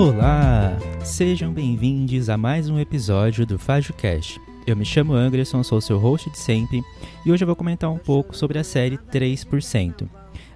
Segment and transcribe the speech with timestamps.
[0.00, 0.78] Olá!
[1.04, 4.40] Sejam bem-vindos a mais um episódio do FajoCast.
[4.66, 6.80] Eu me chamo Anderson, sou seu host de sempre
[7.26, 10.08] e hoje eu vou comentar um pouco sobre a série 3%.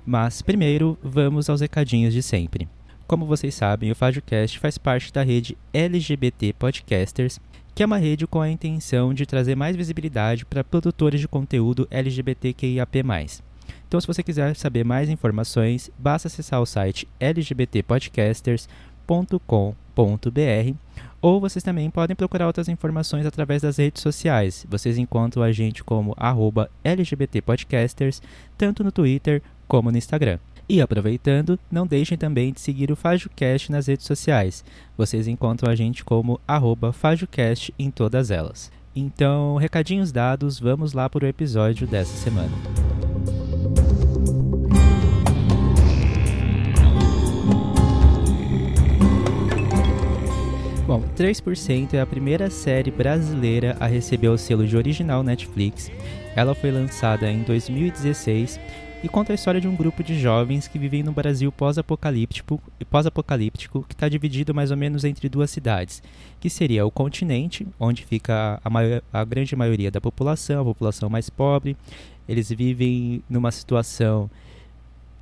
[0.07, 2.67] Mas primeiro, vamos aos recadinhos de sempre.
[3.07, 7.39] Como vocês sabem, o FajoCast faz parte da rede LGBT Podcasters,
[7.75, 11.87] que é uma rede com a intenção de trazer mais visibilidade para produtores de conteúdo
[11.91, 13.05] LGBTQIAP+.
[13.87, 17.07] Então, se você quiser saber mais informações, basta acessar o site
[19.07, 20.77] lgbtpodcasters.com.br
[21.21, 24.67] ou vocês também podem procurar outras informações através das redes sociais.
[24.69, 26.15] Vocês encontram a gente como
[26.85, 28.21] LGBTpodcasters,
[28.59, 30.39] tanto no Twitter como no Instagram.
[30.69, 34.65] E aproveitando, não deixem também de seguir o FajoCast nas redes sociais.
[34.97, 36.41] Vocês encontram a gente como
[36.93, 38.71] FajoCast em todas elas.
[38.95, 43.04] Então, recadinhos dados, vamos lá para o episódio dessa semana.
[51.17, 55.89] 3% é a primeira série brasileira a receber o selo de original Netflix.
[56.35, 58.59] Ela foi lançada em 2016
[59.01, 63.85] e conta a história de um grupo de jovens que vivem no Brasil pós-apocalíptico, pós-apocalíptico
[63.89, 66.03] que está dividido mais ou menos entre duas cidades,
[66.41, 71.09] que seria o continente, onde fica a, maior, a grande maioria da população, a população
[71.09, 71.77] mais pobre.
[72.29, 74.29] Eles vivem numa situação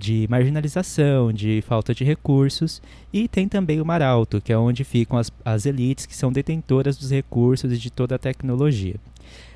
[0.03, 4.83] de marginalização, de falta de recursos, e tem também o Mar Alto, que é onde
[4.83, 8.97] ficam as, as elites que são detentoras dos recursos e de toda a tecnologia.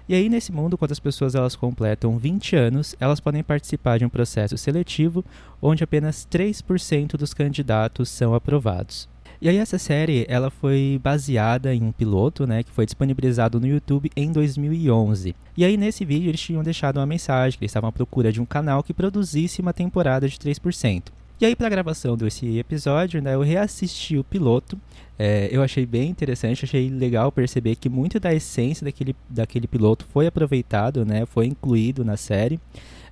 [0.09, 4.05] E aí, nesse mundo, quando as pessoas elas completam 20 anos, elas podem participar de
[4.05, 5.25] um processo seletivo
[5.61, 9.09] onde apenas 3% dos candidatos são aprovados.
[9.41, 13.67] E aí essa série, ela foi baseada em um piloto, né, que foi disponibilizado no
[13.67, 15.35] YouTube em 2011.
[15.57, 18.41] E aí nesse vídeo eles tinham deixado uma mensagem que eles estavam à procura de
[18.41, 21.05] um canal que produzisse uma temporada de 3%.
[21.39, 24.81] E aí, para a gravação desse episódio, né, eu reassisti o piloto.
[25.19, 30.07] É, eu achei bem interessante, achei legal perceber que muito da essência daquele, daquele piloto
[30.11, 32.59] foi aproveitado, né, foi incluído na série.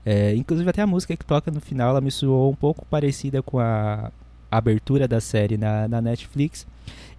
[0.06, 3.42] É, inclusive, até a música que toca no final ela me soou um pouco parecida
[3.42, 4.10] com a
[4.56, 6.66] abertura da série na, na Netflix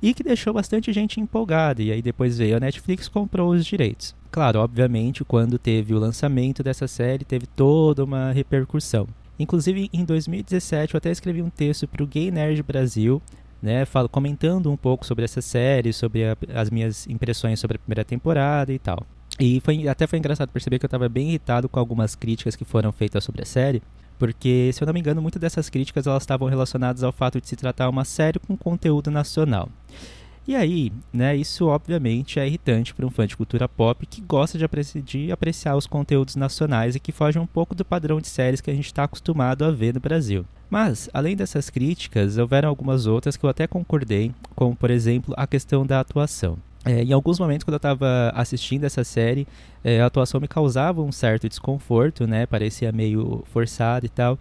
[0.01, 1.81] e que deixou bastante gente empolgada.
[1.81, 4.15] E aí depois veio a Netflix comprou os direitos.
[4.31, 9.07] Claro, obviamente, quando teve o lançamento dessa série, teve toda uma repercussão.
[9.39, 13.21] Inclusive, em 2017, eu até escrevi um texto para o Gay Nerd Brasil,
[13.61, 17.79] né, falo, comentando um pouco sobre essa série, sobre a, as minhas impressões sobre a
[17.79, 19.05] primeira temporada e tal.
[19.39, 22.63] E foi, até foi engraçado perceber que eu estava bem irritado com algumas críticas que
[22.63, 23.81] foram feitas sobre a série,
[24.17, 27.47] porque, se eu não me engano, muitas dessas críticas elas estavam relacionadas ao fato de
[27.47, 29.69] se tratar uma série com conteúdo nacional.
[30.47, 34.59] E aí, né, isso obviamente é irritante para um fã de cultura pop que gosta
[34.59, 38.61] de, de apreciar os conteúdos nacionais e que foge um pouco do padrão de séries
[38.61, 40.45] que a gente está acostumado a ver no Brasil.
[40.69, 45.47] Mas, além dessas críticas, houveram algumas outras que eu até concordei, como por exemplo a
[45.47, 46.59] questão da atuação.
[46.85, 49.47] É, em alguns momentos, quando eu estava assistindo essa série,
[49.83, 52.45] é, a atuação me causava um certo desconforto, né?
[52.45, 54.37] Parecia meio forçado e tal.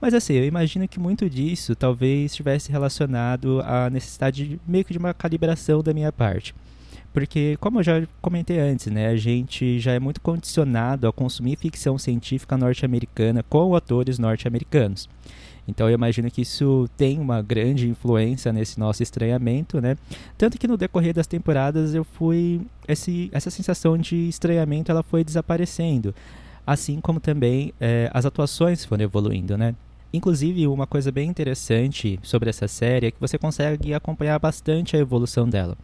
[0.00, 4.92] Mas assim, eu imagino que muito disso talvez estivesse relacionado à necessidade de, meio que
[4.92, 6.54] de uma calibração da minha parte.
[7.12, 11.56] Porque, como eu já comentei antes, né, a gente já é muito condicionado a consumir
[11.56, 15.08] ficção científica norte-americana com atores norte-americanos.
[15.66, 19.96] Então eu imagino que isso tem uma grande influência nesse nosso estranhamento, né?
[20.36, 25.22] Tanto que no decorrer das temporadas eu fui esse, essa sensação de estranhamento ela foi
[25.22, 26.14] desaparecendo,
[26.66, 29.74] assim como também é, as atuações foram evoluindo, né?
[30.12, 34.98] Inclusive, uma coisa bem interessante sobre essa série é que você consegue acompanhar bastante a
[34.98, 35.74] evolução dela.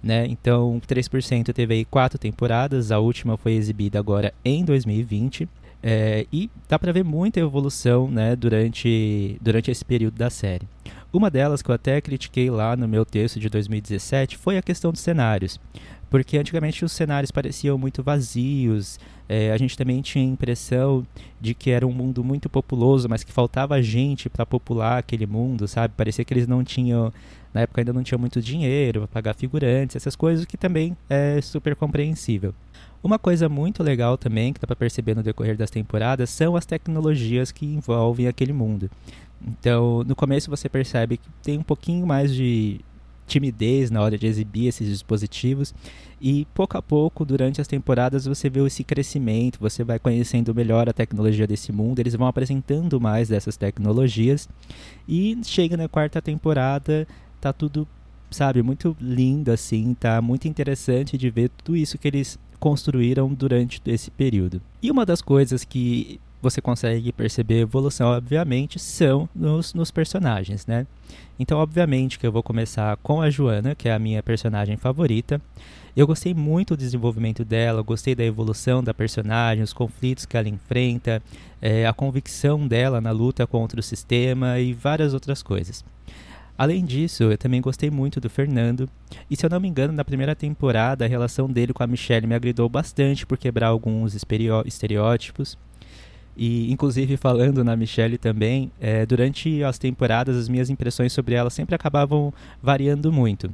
[0.00, 0.26] Né?
[0.26, 5.48] Então, 3% teve aí quatro temporadas, a última foi exibida agora em 2020.
[5.86, 10.66] É, e dá para ver muita evolução né, durante, durante esse período da série.
[11.12, 14.90] Uma delas que eu até critiquei lá no meu texto de 2017 foi a questão
[14.90, 15.60] dos cenários.
[16.08, 18.98] Porque antigamente os cenários pareciam muito vazios,
[19.28, 21.06] é, a gente também tinha a impressão
[21.40, 25.66] de que era um mundo muito populoso, mas que faltava gente para popular aquele mundo,
[25.66, 25.94] sabe?
[25.96, 27.12] Parecia que eles não tinham,
[27.52, 31.40] na época ainda não tinham muito dinheiro para pagar figurantes, essas coisas que também é
[31.40, 32.54] super compreensível.
[33.02, 36.64] Uma coisa muito legal também, que dá para perceber no decorrer das temporadas, são as
[36.64, 38.90] tecnologias que envolvem aquele mundo.
[39.46, 42.80] Então, no começo você percebe que tem um pouquinho mais de
[43.26, 45.74] timidez na hora de exibir esses dispositivos
[46.20, 50.88] e pouco a pouco durante as temporadas você vê esse crescimento, você vai conhecendo melhor
[50.88, 54.48] a tecnologia desse mundo, eles vão apresentando mais dessas tecnologias
[55.08, 57.06] e chega na quarta temporada,
[57.40, 57.86] tá tudo,
[58.30, 63.82] sabe, muito lindo assim, tá muito interessante de ver tudo isso que eles construíram durante
[63.84, 64.62] esse período.
[64.82, 70.86] E uma das coisas que você consegue perceber evolução, obviamente, são nos, nos personagens, né?
[71.38, 75.40] Então, obviamente, que eu vou começar com a Joana, que é a minha personagem favorita.
[75.96, 80.48] Eu gostei muito do desenvolvimento dela, gostei da evolução da personagem, os conflitos que ela
[80.48, 81.22] enfrenta,
[81.62, 85.82] é, a convicção dela na luta contra o sistema e várias outras coisas.
[86.58, 88.88] Além disso, eu também gostei muito do Fernando,
[89.30, 92.26] e se eu não me engano, na primeira temporada a relação dele com a Michelle
[92.26, 95.56] me agradou bastante por quebrar alguns estereótipos.
[96.36, 101.50] E, inclusive, falando na Michelle também, é, durante as temporadas as minhas impressões sobre ela
[101.50, 102.32] sempre acabavam
[102.62, 103.50] variando muito.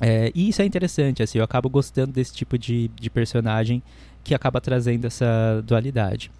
[0.00, 3.82] É, e isso é interessante, assim, eu acabo gostando desse tipo de, de personagem
[4.24, 6.30] que acaba trazendo essa dualidade.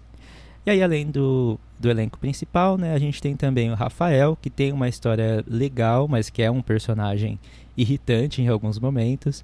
[0.65, 4.49] E aí, além do, do elenco principal, né, a gente tem também o Rafael, que
[4.49, 7.37] tem uma história legal, mas que é um personagem
[7.75, 9.43] irritante em alguns momentos.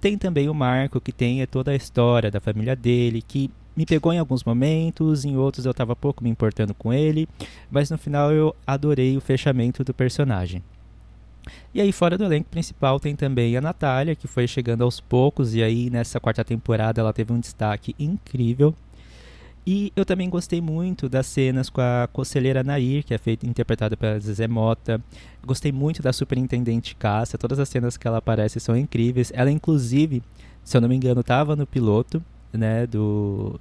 [0.00, 4.12] Tem também o Marco, que tem toda a história da família dele, que me pegou
[4.12, 7.28] em alguns momentos, em outros eu estava pouco me importando com ele,
[7.70, 10.62] mas no final eu adorei o fechamento do personagem.
[11.74, 15.54] E aí, fora do elenco principal, tem também a Natália, que foi chegando aos poucos,
[15.54, 18.74] e aí nessa quarta temporada ela teve um destaque incrível.
[19.66, 23.96] E eu também gostei muito das cenas com a conselheira Nair, que é feita interpretada
[23.96, 25.00] pela Zezé Mota.
[25.44, 29.30] Gostei muito da superintendente Cássia, todas as cenas que ela aparece são incríveis.
[29.34, 30.20] Ela, inclusive,
[30.64, 32.22] se eu não me engano, estava no piloto,
[32.52, 33.58] né, do,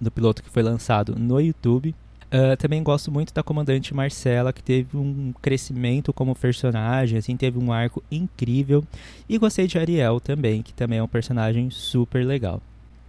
[0.00, 1.94] do piloto que foi lançado no YouTube.
[2.32, 7.58] Uh, também gosto muito da comandante Marcela, que teve um crescimento como personagem, assim, teve
[7.58, 8.82] um arco incrível.
[9.28, 12.62] E gostei de Ariel também, que também é um personagem super legal.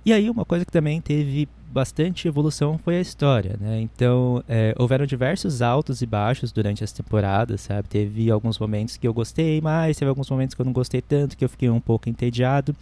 [0.05, 3.81] E aí, uma coisa que também teve bastante evolução foi a história, né?
[3.81, 7.87] Então, é, houveram diversos altos e baixos durante as temporadas, sabe?
[7.89, 11.35] Teve alguns momentos que eu gostei mais, teve alguns momentos que eu não gostei tanto,
[11.35, 12.75] que eu fiquei um pouco entediado.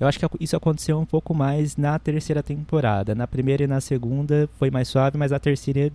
[0.00, 3.14] Eu acho que isso aconteceu um pouco mais na terceira temporada.
[3.14, 5.92] Na primeira e na segunda foi mais suave, mas a terceira,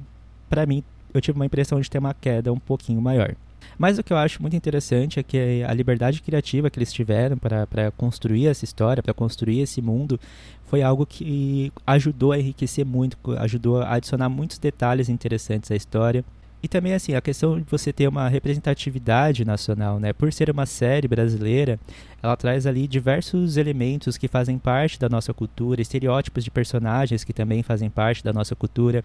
[0.48, 0.84] para mim,
[1.14, 3.36] eu tive uma impressão de ter uma queda um pouquinho maior.
[3.78, 7.38] Mas o que eu acho muito interessante é que a liberdade criativa que eles tiveram
[7.38, 10.20] para construir essa história, para construir esse mundo,
[10.74, 16.26] foi algo que ajudou a enriquecer muito, ajudou a adicionar muitos detalhes interessantes à história.
[16.64, 20.14] E também assim, a questão de você ter uma representatividade nacional, né?
[20.14, 21.78] Por ser uma série brasileira,
[22.22, 27.34] ela traz ali diversos elementos que fazem parte da nossa cultura, estereótipos de personagens que
[27.34, 29.04] também fazem parte da nossa cultura.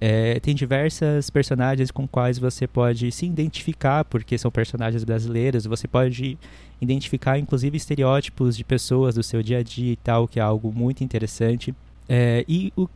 [0.00, 5.64] É, tem diversas personagens com quais você pode se identificar, porque são personagens brasileiros.
[5.64, 6.38] Você pode
[6.80, 10.72] identificar, inclusive, estereótipos de pessoas do seu dia a dia e tal, que é algo
[10.72, 11.74] muito interessante.
[12.08, 12.88] É, e o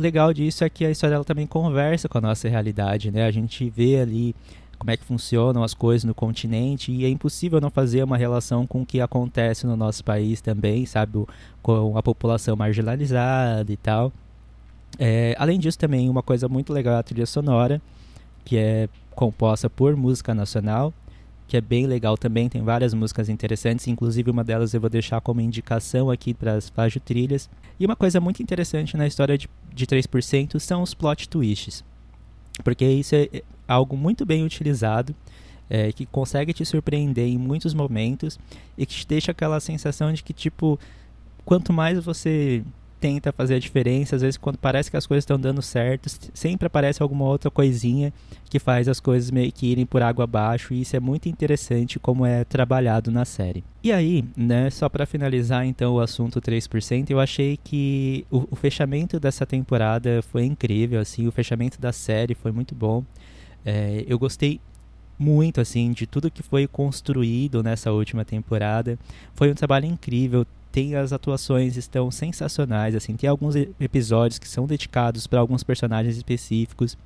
[0.00, 3.24] legal disso é que a história ela também conversa com a nossa realidade, né?
[3.24, 4.34] A gente vê ali
[4.78, 8.66] como é que funcionam as coisas no continente e é impossível não fazer uma relação
[8.66, 11.24] com o que acontece no nosso país também, sabe?
[11.62, 14.10] Com a população marginalizada e tal.
[14.98, 17.80] É, além disso, também uma coisa muito legal é a trilha sonora,
[18.44, 20.94] que é composta por música nacional
[21.50, 25.20] que é bem legal também, tem várias músicas interessantes, inclusive uma delas eu vou deixar
[25.20, 27.50] como indicação aqui para as Fágio Trilhas.
[27.78, 31.84] E uma coisa muito interessante na história de, de 3% são os plot twists,
[32.62, 35.12] porque isso é algo muito bem utilizado,
[35.68, 38.38] é, que consegue te surpreender em muitos momentos
[38.78, 40.78] e que te deixa aquela sensação de que, tipo,
[41.44, 42.62] quanto mais você
[43.00, 44.14] tenta fazer a diferença.
[44.14, 48.12] Às vezes, quando parece que as coisas estão dando certo, sempre aparece alguma outra coisinha
[48.48, 50.74] que faz as coisas meio que irem por água abaixo.
[50.74, 53.64] E isso é muito interessante como é trabalhado na série.
[53.82, 58.56] E aí, né, só para finalizar então o assunto 3%, eu achei que o, o,
[58.56, 63.02] fechamento dessa temporada foi incrível, assim, o fechamento da série foi muito bom.
[63.64, 64.60] É, eu gostei
[65.18, 68.98] muito assim de tudo que foi construído nessa última temporada.
[69.34, 74.66] Foi um trabalho incrível tem as atuações estão sensacionais, assim, tem alguns episódios que são
[74.66, 76.96] dedicados para alguns personagens específicos.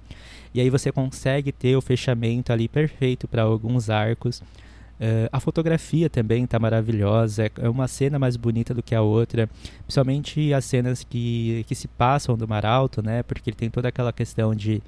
[0.52, 4.40] E aí você consegue ter o fechamento ali perfeito para alguns arcos.
[4.40, 9.02] Uh, a fotografia também está maravilhosa, é, é uma cena mais bonita do que a
[9.02, 9.48] outra,
[9.82, 13.22] principalmente as cenas que, que se passam do Mar Alto, né?
[13.24, 14.80] Porque ele tem toda aquela questão de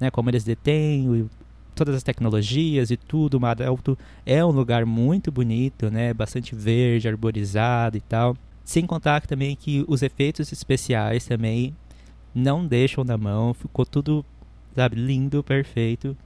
[0.00, 1.28] né, como eles detêm
[1.74, 3.40] todas as tecnologias e tudo.
[3.40, 6.12] Mar Alto é um lugar muito bonito, né?
[6.12, 8.36] Bastante verde, arborizado e tal.
[8.64, 11.74] Sem contar também que os efeitos especiais também
[12.34, 13.52] não deixam na mão.
[13.54, 14.24] Ficou tudo,
[14.74, 16.16] sabe, lindo, perfeito.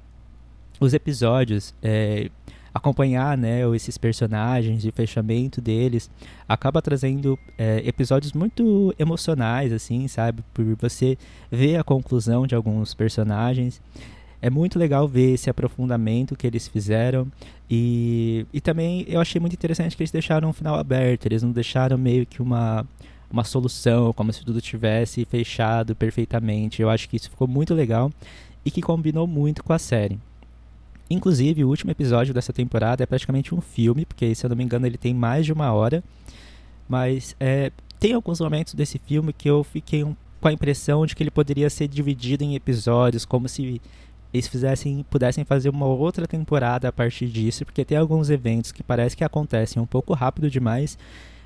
[0.78, 2.30] Os episódios, é,
[2.76, 6.10] acompanhar, né, esses personagens e o fechamento deles,
[6.46, 10.44] acaba trazendo é, episódios muito emocionais, assim, sabe?
[10.52, 11.16] Por você
[11.50, 13.80] ver a conclusão de alguns personagens
[14.40, 17.26] é muito legal ver esse aprofundamento que eles fizeram
[17.70, 21.52] e, e também eu achei muito interessante que eles deixaram um final aberto, eles não
[21.52, 22.86] deixaram meio que uma
[23.30, 26.80] uma solução, como se tudo tivesse fechado perfeitamente.
[26.80, 28.12] Eu acho que isso ficou muito legal
[28.64, 30.18] e que combinou muito com a série.
[31.08, 34.64] Inclusive, o último episódio dessa temporada é praticamente um filme, porque se eu não me
[34.64, 36.02] engano ele tem mais de uma hora.
[36.88, 41.14] Mas é, tem alguns momentos desse filme que eu fiquei um, com a impressão de
[41.14, 43.80] que ele poderia ser dividido em episódios, como se
[44.32, 48.82] eles fizessem, pudessem fazer uma outra temporada a partir disso, porque tem alguns eventos que
[48.82, 50.98] parece que acontecem um pouco rápido demais,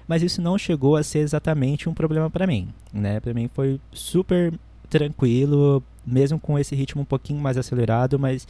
[0.09, 3.21] mas isso não chegou a ser exatamente um problema para mim, né?
[3.21, 4.53] Para mim foi super
[4.89, 8.47] tranquilo, mesmo com esse ritmo um pouquinho mais acelerado, mas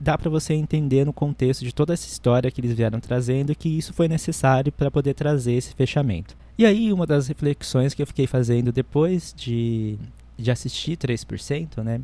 [0.00, 3.68] dá para você entender no contexto de toda essa história que eles vieram trazendo que
[3.68, 6.36] isso foi necessário para poder trazer esse fechamento.
[6.56, 9.96] E aí, uma das reflexões que eu fiquei fazendo depois de,
[10.36, 12.00] de assistir 3%, né,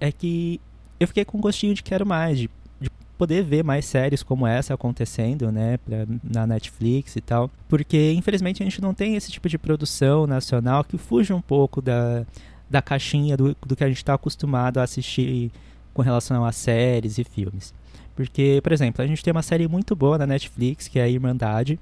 [0.00, 0.60] é que
[0.98, 2.50] eu fiquei com um gostinho de quero mais, de,
[2.80, 8.12] de poder ver mais séries como essa acontecendo, né, pra, na Netflix e tal, porque
[8.12, 12.24] infelizmente a gente não tem esse tipo de produção nacional que fuja um pouco da,
[12.68, 15.50] da caixinha do, do que a gente está acostumado a assistir
[15.94, 17.74] com relação a séries e filmes.
[18.14, 21.08] Porque, por exemplo, a gente tem uma série muito boa na Netflix, que é a
[21.08, 21.78] Irmandade,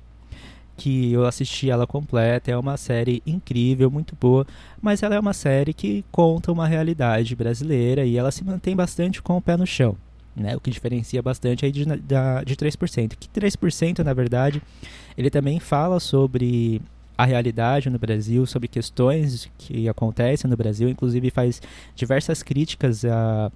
[0.77, 4.47] que eu assisti ela completa, é uma série incrível, muito boa,
[4.81, 9.23] mas ela é uma série que conta uma realidade brasileira e ela se mantém bastante
[9.23, 9.97] com o pé no chão.
[10.35, 13.15] Né, o que diferencia bastante aí de, da, de 3%.
[13.19, 14.61] Que 3%, na verdade,
[15.17, 16.83] ele também fala sobre
[17.17, 21.63] a realidade no Brasil, sobre questões que acontecem no Brasil, inclusive faz
[21.95, 23.51] diversas críticas a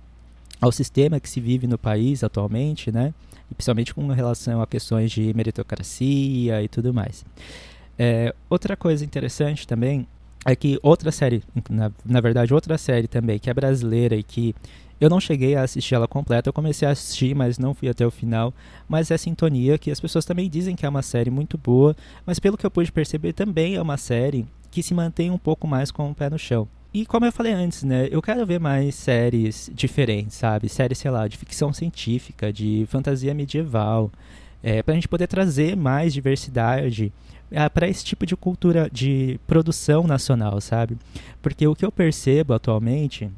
[0.61, 3.15] ao sistema que se vive no país atualmente, né?
[3.50, 7.25] E principalmente com relação a questões de meritocracia e tudo mais.
[7.99, 10.07] É, outra coisa interessante também
[10.47, 14.54] é que outra série, na, na verdade, outra série também, que é brasileira e que
[15.00, 18.07] eu não cheguei a assistir ela completa, eu comecei a assistir, mas não fui até
[18.07, 18.52] o final.
[18.88, 22.38] Mas é Sintonia, que as pessoas também dizem que é uma série muito boa, mas
[22.38, 25.90] pelo que eu pude perceber, também é uma série que se mantém um pouco mais
[25.90, 26.69] com o pé no chão.
[26.93, 30.69] E como eu falei antes, né, eu quero ver mais séries diferentes, sabe?
[30.69, 34.11] Séries, sei lá, de ficção científica, de fantasia medieval,
[34.61, 37.13] é, para a gente poder trazer mais diversidade
[37.51, 40.99] é, para esse tipo de cultura, de produção nacional, sabe?
[41.41, 43.31] Porque o que eu percebo atualmente,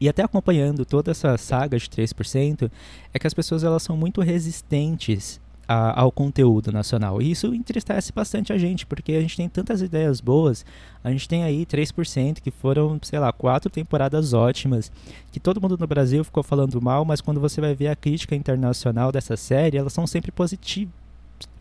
[0.00, 2.70] e até acompanhando toda essa saga de 3%,
[3.12, 7.20] é que as pessoas elas são muito resistentes a, ao conteúdo nacional.
[7.20, 10.64] E isso entristece bastante a gente, porque a gente tem tantas ideias boas.
[11.02, 14.90] A gente tem aí 3% que foram, sei lá, quatro temporadas ótimas,
[15.30, 18.34] que todo mundo no Brasil ficou falando mal, mas quando você vai ver a crítica
[18.34, 20.92] internacional dessa série, elas são sempre positivas,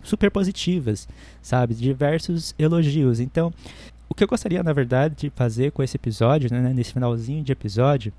[0.03, 1.07] super positivas,
[1.41, 1.73] sabe?
[1.73, 3.19] Diversos elogios.
[3.19, 3.53] Então,
[4.09, 7.51] o que eu gostaria, na verdade, de fazer com esse episódio, né, nesse finalzinho de
[7.51, 8.11] episódio,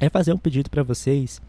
[0.00, 1.40] é fazer um pedido para vocês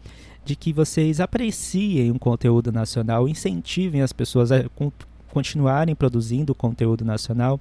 [0.44, 4.64] de que vocês apreciem o conteúdo nacional, incentivem as pessoas a
[5.28, 7.60] continuarem produzindo conteúdo nacional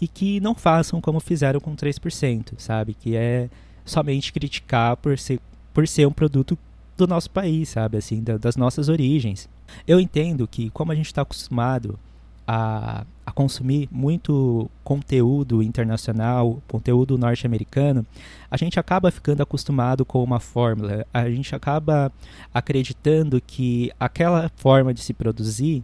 [0.00, 2.94] e que não façam como fizeram com 3%, sabe?
[2.94, 3.48] Que é
[3.84, 5.40] somente criticar por ser,
[5.72, 6.58] por ser um produto
[6.96, 7.98] do nosso país, sabe?
[7.98, 9.48] Assim, da, das nossas origens.
[9.86, 11.98] Eu entendo que, como a gente está acostumado
[12.46, 18.04] a, a consumir muito conteúdo internacional, conteúdo norte-americano,
[18.50, 21.06] a gente acaba ficando acostumado com uma fórmula.
[21.12, 22.12] A gente acaba
[22.52, 25.82] acreditando que aquela forma de se produzir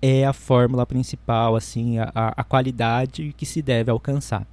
[0.00, 4.46] é a fórmula principal, assim, a, a qualidade que se deve alcançar.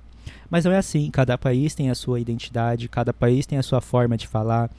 [0.49, 3.81] Mas não é assim, cada país tem a sua identidade, cada país tem a sua
[3.81, 4.69] forma de falar.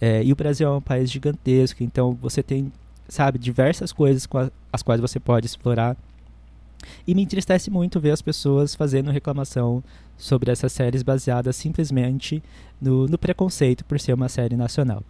[0.00, 2.72] É, e o Brasil é um país gigantesco, então você tem,
[3.08, 5.96] sabe, diversas coisas com a, as quais você pode explorar.
[7.06, 9.82] E me entristece muito ver as pessoas fazendo reclamação
[10.16, 12.42] sobre essas séries baseadas simplesmente
[12.80, 15.02] no, no preconceito por ser uma série nacional.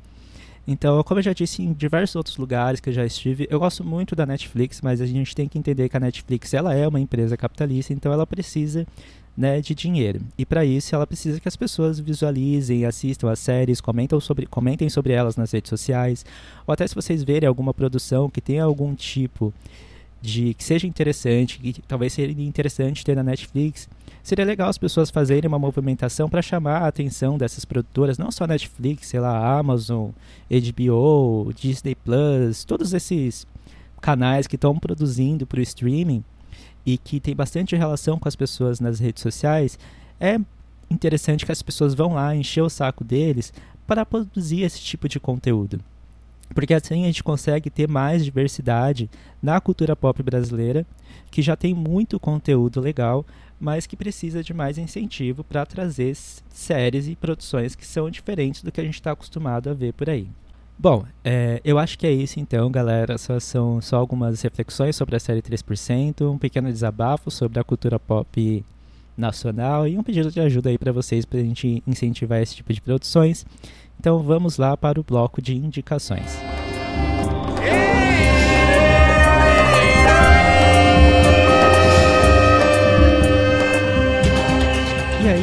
[0.66, 3.84] Então, como eu já disse em diversos outros lugares que eu já estive, eu gosto
[3.84, 7.00] muito da Netflix, mas a gente tem que entender que a Netflix ela é uma
[7.00, 8.86] empresa capitalista, então ela precisa
[9.36, 10.20] né, de dinheiro.
[10.38, 14.88] E para isso ela precisa que as pessoas visualizem, assistam as séries, comentem sobre, comentem
[14.88, 16.24] sobre elas nas redes sociais,
[16.66, 19.52] ou até se vocês verem alguma produção que tenha algum tipo
[20.22, 23.88] de que seja interessante, que talvez seria interessante ter na Netflix,
[24.22, 28.46] seria legal as pessoas fazerem uma movimentação para chamar a atenção dessas produtoras, não só
[28.46, 30.10] Netflix, sei lá, Amazon,
[30.48, 33.46] HBO, Disney Plus, todos esses
[34.00, 36.24] canais que estão produzindo para o streaming
[36.86, 39.78] e que tem bastante relação com as pessoas nas redes sociais,
[40.20, 40.38] é
[40.90, 43.52] interessante que as pessoas vão lá encher o saco deles
[43.86, 45.80] para produzir esse tipo de conteúdo.
[46.54, 49.10] Porque assim a gente consegue ter mais diversidade
[49.42, 50.86] na cultura pop brasileira,
[51.30, 53.24] que já tem muito conteúdo legal,
[53.58, 58.70] mas que precisa de mais incentivo para trazer séries e produções que são diferentes do
[58.70, 60.28] que a gente está acostumado a ver por aí.
[60.78, 63.16] Bom, é, eu acho que é isso então, galera.
[63.16, 67.98] Só são só algumas reflexões sobre a série 3%, um pequeno desabafo sobre a cultura
[67.98, 68.64] pop
[69.16, 72.72] nacional e um pedido de ajuda aí para vocês para a gente incentivar esse tipo
[72.72, 73.46] de produções.
[73.98, 76.53] Então vamos lá para o bloco de indicações.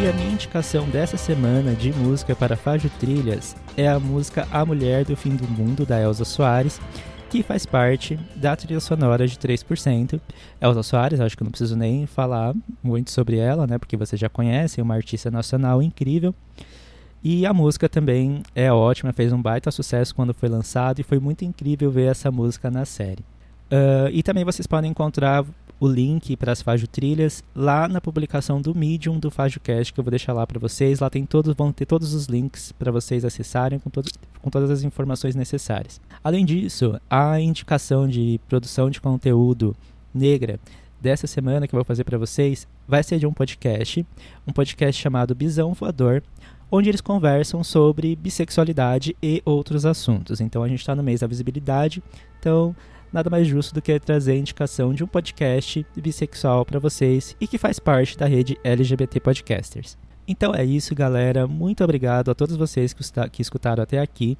[0.02, 4.66] E a minha indicação dessa semana de música para Fágio Trilhas é a música A
[4.66, 6.82] Mulher do Fim do Mundo, da Elza Soares,
[7.30, 10.20] que faz parte da trilha sonora de 3%.
[10.60, 14.28] Elza Soares, acho que não preciso nem falar muito sobre ela, né, porque vocês já
[14.28, 16.34] conhecem, uma artista nacional incrível.
[17.24, 21.20] E a música também é ótima, fez um baita sucesso quando foi lançado e foi
[21.20, 23.24] muito incrível ver essa música na série.
[23.72, 25.46] Uh, e também vocês podem encontrar
[25.82, 30.04] o link para as Fágio Trilhas lá na publicação do Medium do FágioCast, que eu
[30.04, 31.00] vou deixar lá para vocês.
[31.00, 34.08] Lá tem todos, vão ter todos os links para vocês acessarem com, todo,
[34.44, 36.00] com todas as informações necessárias.
[36.24, 39.76] Além disso, a indicação de produção de conteúdo
[40.14, 40.60] negra
[41.02, 44.06] dessa semana que eu vou fazer para vocês vai ser de um podcast,
[44.46, 46.22] um podcast chamado Bisão Voador,
[46.70, 50.42] onde eles conversam sobre bissexualidade e outros assuntos.
[50.42, 52.04] Então a gente está no mês da visibilidade,
[52.40, 52.76] então
[53.12, 57.48] nada mais justo do que trazer a indicação de um podcast bissexual para vocês e
[57.48, 59.98] que faz parte da rede LGBT Podcasters.
[60.28, 61.48] Então é isso, galera.
[61.48, 62.94] Muito obrigado a todos vocês
[63.32, 64.38] que escutaram até aqui.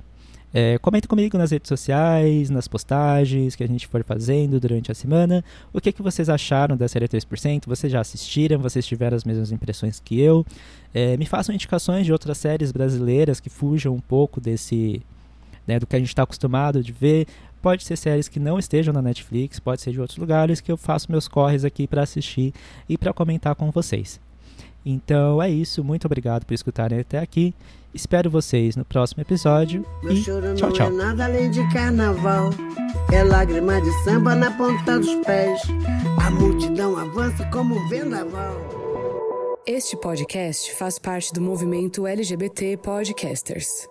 [0.54, 4.96] É, comenta comigo nas redes sociais, nas postagens que a gente for fazendo durante a
[4.96, 5.44] semana.
[5.72, 7.64] O que, que vocês acharam da série 3%?
[7.66, 8.60] Vocês já assistiram?
[8.60, 10.46] Vocês tiveram as mesmas impressões que eu?
[10.94, 15.02] É, me façam indicações de outras séries brasileiras que fujam um pouco desse
[15.66, 17.28] né, do que a gente está acostumado de ver.
[17.62, 20.78] Pode ser séries que não estejam na Netflix, pode ser de outros lugares que eu
[20.78, 22.54] faço meus corres aqui para assistir
[22.90, 24.20] e para comentar com vocês.
[24.86, 27.54] Então é isso, muito obrigado por escutarem até aqui.
[27.94, 30.88] Espero vocês no próximo episódio Meu e choro tchau, não tchau.
[30.88, 32.50] é nada além de carnaval.
[33.12, 35.62] É lágrima de samba na ponta dos pés.
[36.26, 38.56] A multidão avança como um vendaval.
[39.68, 43.91] Este podcast faz parte do movimento LGBT Podcasters.